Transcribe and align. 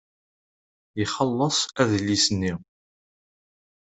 Ixelleṣ 1.03 1.59
adlis-nni. 1.81 2.53